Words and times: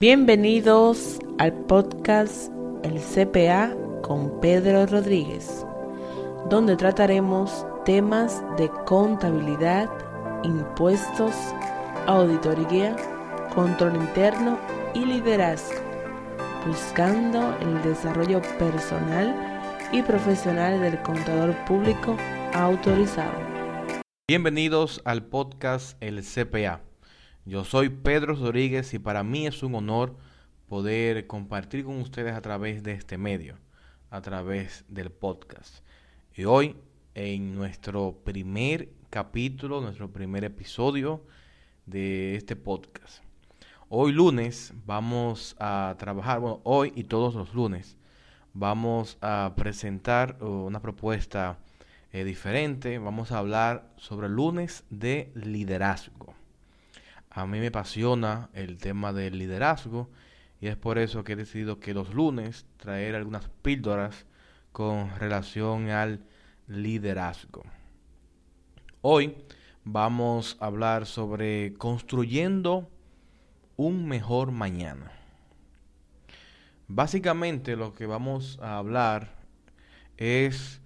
Bienvenidos 0.00 1.18
al 1.38 1.52
podcast 1.52 2.52
El 2.84 3.00
CPA 3.00 3.74
con 4.02 4.40
Pedro 4.40 4.86
Rodríguez, 4.86 5.66
donde 6.48 6.76
trataremos 6.76 7.66
temas 7.84 8.44
de 8.56 8.70
contabilidad, 8.86 9.90
impuestos, 10.44 11.34
auditoría, 12.06 12.94
control 13.52 13.96
interno 13.96 14.56
y 14.94 15.04
liderazgo, 15.04 15.80
buscando 16.64 17.58
el 17.58 17.82
desarrollo 17.82 18.40
personal 18.56 19.34
y 19.90 20.02
profesional 20.02 20.80
del 20.80 21.02
contador 21.02 21.56
público 21.64 22.16
autorizado. 22.54 23.34
Bienvenidos 24.28 25.02
al 25.04 25.24
podcast 25.24 26.00
El 26.00 26.22
CPA 26.22 26.87
yo 27.48 27.64
soy 27.64 27.88
Pedro 27.88 28.34
Rodríguez 28.34 28.92
y 28.92 28.98
para 28.98 29.24
mí 29.24 29.46
es 29.46 29.62
un 29.62 29.74
honor 29.74 30.14
poder 30.68 31.26
compartir 31.26 31.82
con 31.82 31.96
ustedes 31.96 32.34
a 32.34 32.42
través 32.42 32.82
de 32.82 32.92
este 32.92 33.16
medio, 33.16 33.56
a 34.10 34.20
través 34.20 34.84
del 34.88 35.10
podcast. 35.10 35.82
Y 36.36 36.44
hoy, 36.44 36.76
en 37.14 37.54
nuestro 37.54 38.20
primer 38.22 38.90
capítulo, 39.08 39.80
nuestro 39.80 40.12
primer 40.12 40.44
episodio 40.44 41.22
de 41.86 42.36
este 42.36 42.54
podcast. 42.54 43.22
Hoy 43.88 44.12
lunes 44.12 44.74
vamos 44.84 45.56
a 45.58 45.96
trabajar, 45.98 46.40
bueno, 46.40 46.60
hoy 46.64 46.92
y 46.96 47.04
todos 47.04 47.34
los 47.34 47.54
lunes 47.54 47.96
vamos 48.52 49.16
a 49.22 49.54
presentar 49.56 50.36
una 50.42 50.82
propuesta 50.82 51.58
eh, 52.12 52.24
diferente. 52.24 52.98
Vamos 52.98 53.32
a 53.32 53.38
hablar 53.38 53.90
sobre 53.96 54.28
lunes 54.28 54.84
de 54.90 55.32
liderazgo. 55.34 56.37
A 57.30 57.46
mí 57.46 57.60
me 57.60 57.68
apasiona 57.68 58.48
el 58.52 58.78
tema 58.78 59.12
del 59.12 59.38
liderazgo 59.38 60.10
y 60.60 60.68
es 60.68 60.76
por 60.76 60.98
eso 60.98 61.24
que 61.24 61.32
he 61.32 61.36
decidido 61.36 61.78
que 61.78 61.94
los 61.94 62.14
lunes 62.14 62.66
traer 62.78 63.14
algunas 63.14 63.48
píldoras 63.62 64.26
con 64.72 65.14
relación 65.18 65.90
al 65.90 66.24
liderazgo. 66.66 67.64
Hoy 69.02 69.36
vamos 69.84 70.56
a 70.60 70.66
hablar 70.66 71.06
sobre 71.06 71.74
construyendo 71.74 72.90
un 73.76 74.06
mejor 74.08 74.50
mañana. 74.50 75.12
Básicamente 76.88 77.76
lo 77.76 77.94
que 77.94 78.06
vamos 78.06 78.58
a 78.60 78.78
hablar 78.78 79.36
es 80.16 80.80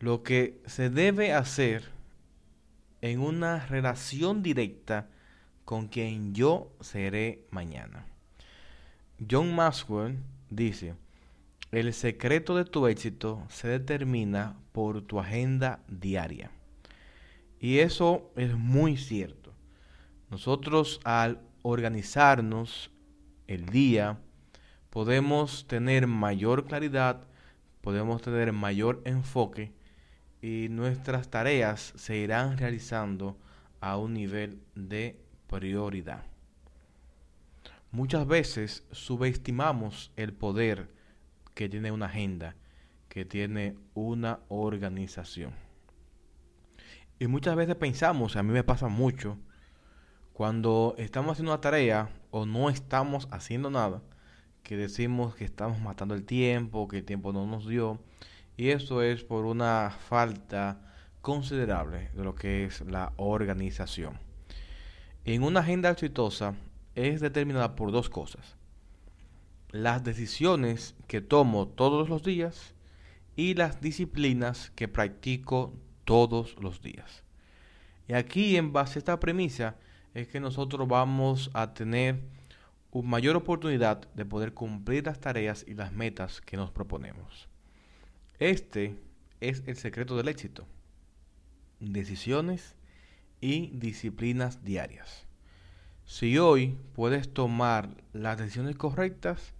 lo 0.00 0.22
que 0.22 0.62
se 0.66 0.88
debe 0.88 1.32
hacer 1.32 1.90
en 3.00 3.20
una 3.20 3.66
relación 3.66 4.42
directa 4.42 5.08
con 5.68 5.88
quien 5.88 6.34
yo 6.34 6.72
seré 6.80 7.46
mañana. 7.50 8.06
John 9.30 9.54
Maxwell 9.54 10.16
dice, 10.48 10.94
el 11.72 11.92
secreto 11.92 12.56
de 12.56 12.64
tu 12.64 12.86
éxito 12.86 13.44
se 13.50 13.68
determina 13.68 14.56
por 14.72 15.02
tu 15.02 15.20
agenda 15.20 15.80
diaria. 15.86 16.50
Y 17.60 17.80
eso 17.80 18.32
es 18.34 18.56
muy 18.56 18.96
cierto. 18.96 19.52
Nosotros 20.30 21.00
al 21.04 21.42
organizarnos 21.60 22.90
el 23.46 23.66
día, 23.66 24.18
podemos 24.88 25.66
tener 25.68 26.06
mayor 26.06 26.64
claridad, 26.64 27.26
podemos 27.82 28.22
tener 28.22 28.54
mayor 28.54 29.02
enfoque 29.04 29.74
y 30.40 30.68
nuestras 30.70 31.28
tareas 31.28 31.92
se 31.94 32.16
irán 32.16 32.56
realizando 32.56 33.36
a 33.82 33.98
un 33.98 34.14
nivel 34.14 34.62
de 34.74 35.27
prioridad. 35.48 36.24
Muchas 37.90 38.26
veces 38.26 38.84
subestimamos 38.92 40.12
el 40.16 40.34
poder 40.34 40.90
que 41.54 41.68
tiene 41.68 41.90
una 41.90 42.06
agenda, 42.06 42.54
que 43.08 43.24
tiene 43.24 43.76
una 43.94 44.40
organización. 44.48 45.52
Y 47.18 47.26
muchas 47.26 47.56
veces 47.56 47.74
pensamos, 47.74 48.36
a 48.36 48.42
mí 48.42 48.52
me 48.52 48.62
pasa 48.62 48.88
mucho, 48.88 49.38
cuando 50.34 50.94
estamos 50.98 51.32
haciendo 51.32 51.52
una 51.52 51.60
tarea 51.60 52.10
o 52.30 52.46
no 52.46 52.68
estamos 52.68 53.26
haciendo 53.32 53.70
nada, 53.70 54.02
que 54.62 54.76
decimos 54.76 55.34
que 55.34 55.44
estamos 55.44 55.80
matando 55.80 56.14
el 56.14 56.24
tiempo, 56.24 56.86
que 56.86 56.98
el 56.98 57.04
tiempo 57.04 57.32
no 57.32 57.46
nos 57.46 57.66
dio, 57.66 57.98
y 58.56 58.68
eso 58.68 59.02
es 59.02 59.24
por 59.24 59.46
una 59.46 59.96
falta 60.08 60.80
considerable 61.22 62.10
de 62.14 62.22
lo 62.22 62.34
que 62.34 62.66
es 62.66 62.82
la 62.82 63.12
organización 63.16 64.27
en 65.34 65.42
una 65.42 65.60
agenda 65.60 65.90
exitosa 65.90 66.54
es 66.94 67.20
determinada 67.20 67.76
por 67.76 67.92
dos 67.92 68.08
cosas. 68.08 68.56
Las 69.70 70.02
decisiones 70.02 70.94
que 71.06 71.20
tomo 71.20 71.68
todos 71.68 72.08
los 72.08 72.22
días 72.22 72.74
y 73.36 73.54
las 73.54 73.80
disciplinas 73.80 74.70
que 74.74 74.88
practico 74.88 75.74
todos 76.04 76.56
los 76.60 76.80
días. 76.80 77.24
Y 78.08 78.14
aquí 78.14 78.56
en 78.56 78.72
base 78.72 78.98
a 78.98 79.00
esta 79.00 79.20
premisa 79.20 79.76
es 80.14 80.28
que 80.28 80.40
nosotros 80.40 80.88
vamos 80.88 81.50
a 81.52 81.74
tener 81.74 82.22
una 82.90 83.08
mayor 83.08 83.36
oportunidad 83.36 84.08
de 84.14 84.24
poder 84.24 84.54
cumplir 84.54 85.04
las 85.04 85.20
tareas 85.20 85.62
y 85.68 85.74
las 85.74 85.92
metas 85.92 86.40
que 86.40 86.56
nos 86.56 86.70
proponemos. 86.70 87.48
Este 88.38 88.98
es 89.40 89.62
el 89.66 89.76
secreto 89.76 90.16
del 90.16 90.28
éxito. 90.28 90.66
Decisiones 91.80 92.77
y 93.40 93.68
disciplinas 93.74 94.64
diarias. 94.64 95.26
Si 96.04 96.38
hoy 96.38 96.78
puedes 96.94 97.32
tomar 97.32 97.90
las 98.12 98.38
decisiones 98.38 98.76
correctas 98.76 99.52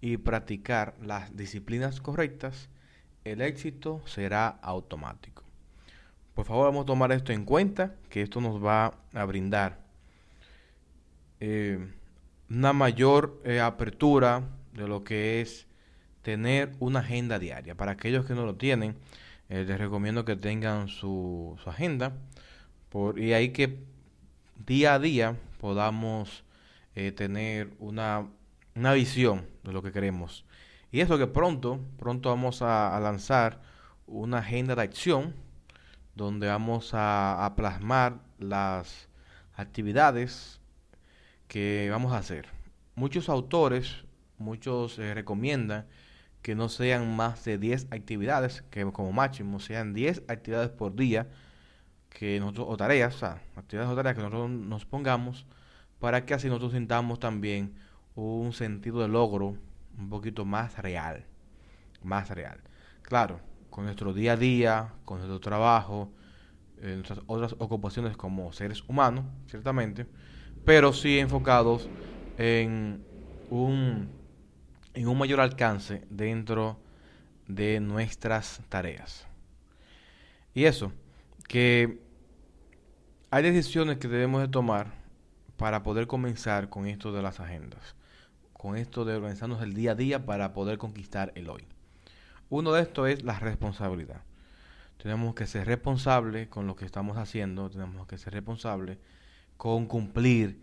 y 0.00 0.16
practicar 0.16 0.94
las 1.00 1.36
disciplinas 1.36 2.00
correctas, 2.00 2.68
el 3.24 3.40
éxito 3.40 4.02
será 4.06 4.48
automático. 4.48 5.44
Por 6.34 6.46
favor, 6.46 6.66
vamos 6.66 6.82
a 6.82 6.86
tomar 6.86 7.12
esto 7.12 7.32
en 7.32 7.44
cuenta, 7.44 7.94
que 8.10 8.22
esto 8.22 8.40
nos 8.40 8.62
va 8.62 8.98
a 9.14 9.24
brindar 9.24 9.78
eh, 11.38 11.78
una 12.50 12.72
mayor 12.72 13.40
eh, 13.44 13.60
apertura 13.60 14.42
de 14.72 14.88
lo 14.88 15.04
que 15.04 15.40
es 15.40 15.66
tener 16.22 16.72
una 16.80 17.00
agenda 17.00 17.38
diaria. 17.38 17.76
Para 17.76 17.92
aquellos 17.92 18.26
que 18.26 18.34
no 18.34 18.44
lo 18.44 18.56
tienen, 18.56 18.96
eh, 19.48 19.64
les 19.64 19.78
recomiendo 19.78 20.24
que 20.24 20.34
tengan 20.34 20.88
su, 20.88 21.56
su 21.62 21.70
agenda 21.70 22.14
y 23.16 23.32
ahí 23.32 23.50
que 23.50 23.78
día 24.66 24.94
a 24.94 24.98
día 25.00 25.36
podamos 25.60 26.44
eh, 26.94 27.10
tener 27.10 27.72
una, 27.80 28.28
una, 28.76 28.92
visión 28.92 29.46
de 29.64 29.72
lo 29.72 29.82
que 29.82 29.90
queremos. 29.90 30.44
Y 30.92 31.00
eso 31.00 31.18
que 31.18 31.26
pronto, 31.26 31.80
pronto 31.98 32.28
vamos 32.28 32.62
a, 32.62 32.98
lanzar 33.00 33.60
una 34.06 34.38
agenda 34.38 34.76
de 34.76 34.82
acción 34.82 35.34
donde 36.14 36.46
vamos 36.46 36.90
a, 36.92 37.52
plasmar 37.56 38.20
las 38.38 39.08
actividades 39.56 40.60
que 41.48 41.88
vamos 41.90 42.12
a 42.12 42.18
hacer. 42.18 42.46
Muchos 42.94 43.28
autores, 43.28 44.04
muchos 44.38 45.00
eh, 45.00 45.14
recomiendan 45.14 45.86
que 46.42 46.54
no 46.54 46.68
sean 46.68 47.16
más 47.16 47.44
de 47.44 47.58
10 47.58 47.88
actividades, 47.90 48.62
que 48.70 48.84
como 48.92 49.10
máximo 49.10 49.58
sean 49.58 49.94
10 49.94 50.22
actividades 50.28 50.70
por 50.70 50.94
día 50.94 51.26
que 52.14 52.38
nosotros, 52.40 52.68
o 52.70 52.76
tareas, 52.76 53.22
o 53.22 53.26
actividades 53.56 53.92
o 53.92 53.96
tareas 53.96 54.14
que 54.14 54.22
nosotros 54.22 54.48
nos 54.48 54.86
pongamos 54.86 55.44
para 55.98 56.24
que 56.24 56.32
así 56.32 56.48
nosotros 56.48 56.72
sintamos 56.72 57.18
también 57.18 57.74
un 58.14 58.52
sentido 58.52 59.00
de 59.00 59.08
logro 59.08 59.58
un 59.98 60.08
poquito 60.08 60.44
más 60.44 60.78
real, 60.78 61.24
más 62.02 62.30
real. 62.30 62.60
Claro, 63.02 63.40
con 63.68 63.84
nuestro 63.84 64.14
día 64.14 64.32
a 64.32 64.36
día, 64.36 64.92
con 65.04 65.18
nuestro 65.18 65.40
trabajo, 65.40 66.12
en 66.80 66.94
nuestras 66.96 67.20
otras 67.26 67.56
ocupaciones 67.58 68.16
como 68.16 68.52
seres 68.52 68.82
humanos, 68.86 69.24
ciertamente, 69.48 70.06
pero 70.64 70.92
sí 70.92 71.18
enfocados 71.18 71.88
en 72.38 73.04
un, 73.50 74.08
en 74.94 75.08
un 75.08 75.18
mayor 75.18 75.40
alcance 75.40 76.06
dentro 76.10 76.78
de 77.48 77.80
nuestras 77.80 78.60
tareas. 78.68 79.26
Y 80.54 80.64
eso, 80.64 80.92
que 81.54 82.00
hay 83.30 83.44
decisiones 83.44 83.98
que 83.98 84.08
debemos 84.08 84.40
de 84.40 84.48
tomar 84.48 84.92
para 85.56 85.84
poder 85.84 86.08
comenzar 86.08 86.68
con 86.68 86.88
esto 86.88 87.12
de 87.12 87.22
las 87.22 87.38
agendas, 87.38 87.94
con 88.52 88.76
esto 88.76 89.04
de 89.04 89.14
organizarnos 89.14 89.62
el 89.62 89.72
día 89.72 89.92
a 89.92 89.94
día 89.94 90.26
para 90.26 90.52
poder 90.52 90.78
conquistar 90.78 91.30
el 91.36 91.48
hoy. 91.48 91.64
Uno 92.50 92.72
de 92.72 92.82
estos 92.82 93.08
es 93.08 93.22
la 93.22 93.38
responsabilidad. 93.38 94.22
Tenemos 95.00 95.36
que 95.36 95.46
ser 95.46 95.68
responsables 95.68 96.48
con 96.48 96.66
lo 96.66 96.74
que 96.74 96.86
estamos 96.86 97.18
haciendo, 97.18 97.70
tenemos 97.70 98.08
que 98.08 98.18
ser 98.18 98.32
responsables 98.32 98.98
con 99.56 99.86
cumplir 99.86 100.58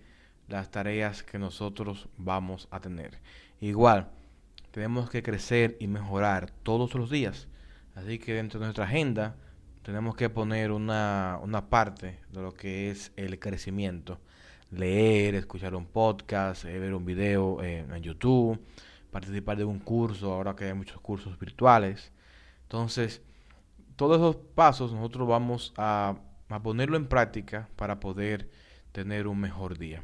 las 0.50 0.72
tareas 0.72 1.24
que 1.24 1.40
nosotros 1.40 2.10
vamos 2.18 2.68
a 2.70 2.82
tener. 2.82 3.18
Igual, 3.62 4.10
tenemos 4.72 5.10
que 5.10 5.24
crecer 5.24 5.78
y 5.80 5.88
mejorar 5.88 6.52
todos 6.64 6.96
los 6.96 7.10
días. 7.10 7.48
Así 7.96 8.20
que 8.20 8.34
dentro 8.34 8.60
de 8.60 8.66
nuestra 8.66 8.84
agenda 8.84 9.38
tenemos 9.84 10.16
que 10.16 10.30
poner 10.30 10.72
una, 10.72 11.40
una 11.42 11.70
parte 11.70 12.20
de 12.30 12.42
lo 12.42 12.54
que 12.54 12.92
es 12.92 13.12
el 13.16 13.40
crecimiento, 13.40 14.20
leer, 14.70 15.36
escuchar 15.36 15.76
un 15.76 15.86
podcast, 15.86 16.66
eh, 16.66 16.78
ver 16.80 16.94
un 16.94 17.06
video 17.06 17.62
eh, 17.64 17.80
en 17.80 18.04
YouTube, 18.04 18.60
participar 19.12 19.58
de 19.58 19.66
un 19.66 19.80
curso, 19.80 20.34
ahora 20.34 20.56
que 20.56 20.66
hay 20.66 20.74
muchos 20.74 21.02
cursos 21.02 21.38
virtuales. 21.40 22.12
Entonces, 22.64 23.22
todos 23.96 24.18
esos 24.18 24.36
pasos 24.56 24.94
nosotros 24.94 25.28
vamos 25.28 25.74
a, 25.78 26.16
a 26.50 26.64
ponerlo 26.64 26.96
en 26.96 27.08
práctica 27.08 27.68
para 27.76 28.00
poder 28.00 28.50
tener 28.92 29.28
un 29.28 29.40
mejor 29.40 29.78
día. 29.78 30.04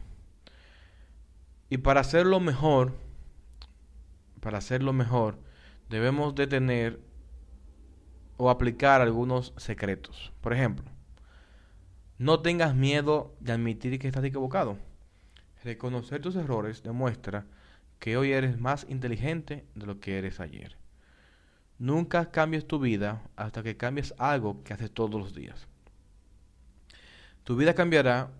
Y 1.69 1.77
para 1.77 2.01
hacerlo 2.01 2.39
mejor, 2.39 2.93
para 4.39 4.57
hacerlo 4.57 4.91
mejor, 4.93 5.37
debemos 5.89 6.33
de 6.35 6.47
tener 6.47 7.06
o 8.37 8.49
aplicar 8.49 9.01
algunos 9.01 9.53
secretos. 9.57 10.31
Por 10.41 10.53
ejemplo, 10.53 10.85
no 12.17 12.41
tengas 12.41 12.75
miedo 12.75 13.35
de 13.39 13.51
admitir 13.51 13.99
que 13.99 14.07
estás 14.07 14.23
equivocado. 14.23 14.77
Reconocer 15.63 16.21
tus 16.21 16.35
errores 16.35 16.83
demuestra 16.83 17.45
que 17.99 18.17
hoy 18.17 18.31
eres 18.31 18.59
más 18.59 18.85
inteligente 18.89 19.65
de 19.75 19.85
lo 19.85 19.99
que 19.99 20.17
eres 20.17 20.39
ayer. 20.39 20.77
Nunca 21.79 22.31
cambies 22.31 22.67
tu 22.67 22.79
vida 22.79 23.21
hasta 23.35 23.61
que 23.61 23.77
cambies 23.77 24.13
algo 24.17 24.63
que 24.63 24.73
haces 24.73 24.91
todos 24.91 25.19
los 25.19 25.35
días. 25.35 25.67
Tu 27.43 27.55
vida 27.55 27.75
cambiará 27.75 28.31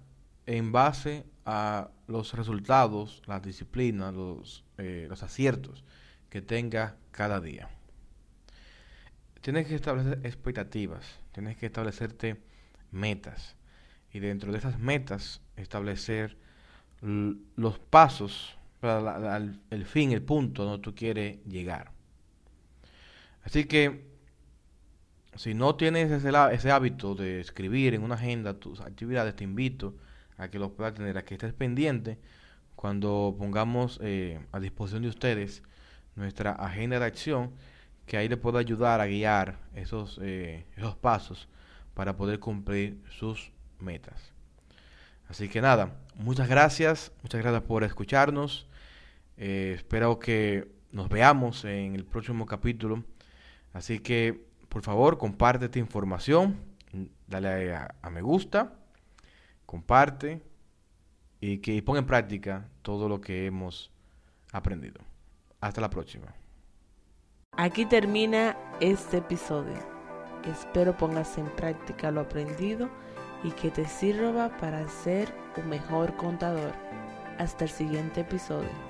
en 0.46 0.72
base 0.72 1.26
a 1.46 1.92
los 2.08 2.34
resultados, 2.34 3.22
la 3.26 3.40
disciplina, 3.40 4.12
los, 4.12 4.66
eh, 4.78 5.06
los 5.10 5.24
aciertos 5.24 5.84
que 6.30 6.42
tenga 6.42 6.98
cada 7.12 7.40
día. 7.40 7.70
Tienes 9.48 9.66
que 9.66 9.76
establecer 9.76 10.20
expectativas, 10.26 11.06
tienes 11.32 11.56
que 11.56 11.68
establecerte 11.68 12.36
metas 12.92 13.56
y 14.12 14.20
dentro 14.20 14.52
de 14.52 14.58
esas 14.58 14.78
metas 14.78 15.40
establecer 15.56 16.36
los 17.56 17.80
pasos 17.80 18.58
para 18.82 19.38
el 19.38 19.86
fin, 19.86 20.12
el 20.12 20.22
punto 20.22 20.66
donde 20.66 20.84
tú 20.84 20.94
quieres 20.94 21.42
llegar. 21.46 21.94
Así 23.42 23.64
que 23.64 24.10
si 25.38 25.54
no 25.54 25.76
tienes 25.78 26.12
ese, 26.12 26.70
hábito 26.70 27.16
de 27.16 27.40
escribir 27.40 27.94
en 27.94 28.04
una 28.04 28.16
agenda 28.16 28.54
tus 28.54 28.82
actividades, 28.82 29.34
te 29.38 29.46
invito 29.46 29.96
a 30.36 30.50
que 30.50 30.60
lo 30.60 30.74
pueda 30.74 30.94
tener, 30.94 31.18
a 31.18 31.24
que 31.24 31.36
estés 31.36 31.54
pendiente 31.54 32.20
cuando 32.76 33.34
pongamos 33.40 33.98
eh, 34.04 34.42
a 34.52 34.60
disposición 34.60 35.04
de 35.04 35.08
ustedes 35.08 35.64
nuestra 36.18 36.52
agenda 36.52 37.00
de 37.00 37.06
acción, 37.06 37.54
que 38.08 38.18
ahí 38.18 38.28
le 38.28 38.38
pueda 38.38 38.58
ayudar 38.60 39.02
a 39.02 39.06
guiar 39.06 39.60
esos, 39.76 40.20
eh, 40.24 40.66
esos 40.76 40.96
pasos 40.96 41.48
para 41.94 42.18
poder 42.18 42.40
cumplir 42.40 43.04
sus 43.12 43.52
metas. 43.80 44.34
Así 45.30 45.50
que 45.50 45.62
nada, 45.62 45.96
muchas 46.16 46.48
gracias, 46.50 47.12
muchas 47.22 47.42
gracias 47.42 47.62
por 47.64 47.84
escucharnos. 47.84 48.68
Eh, 49.38 49.74
espero 49.76 50.18
que 50.18 50.72
nos 50.92 51.10
veamos 51.10 51.66
en 51.66 51.94
el 51.94 52.06
próximo 52.06 52.48
capítulo. 52.48 53.04
Así 53.74 54.00
que, 54.00 54.48
por 54.70 54.82
favor, 54.82 55.20
comparte 55.20 55.66
esta 55.66 55.78
información, 55.78 56.58
dale 57.28 57.76
a 57.76 58.10
me 58.10 58.22
gusta 58.24 58.74
comparte 59.68 60.42
y 61.40 61.60
que 61.60 61.84
ponga 61.84 62.00
en 62.00 62.08
práctica 62.08 62.68
todo 62.82 63.08
lo 63.08 63.22
que 63.22 63.46
hemos 63.46 63.92
aprendido. 64.52 65.00
Hasta 65.60 65.82
la 65.82 65.90
próxima. 65.92 66.34
Aquí 67.60 67.88
termina 67.88 68.56
este 68.82 69.18
episodio. 69.18 69.80
Espero 70.46 70.96
pongas 70.96 71.40
en 71.40 71.48
práctica 71.56 72.12
lo 72.12 72.22
aprendido 72.22 72.88
y 73.44 73.50
que 73.50 73.72
te 73.72 73.88
sirva 73.88 74.56
para 74.58 74.88
ser 74.88 75.34
un 75.58 75.68
mejor 75.68 76.16
contador. 76.18 76.72
Hasta 77.40 77.64
el 77.64 77.72
siguiente 77.72 78.22
episodio. 78.22 78.88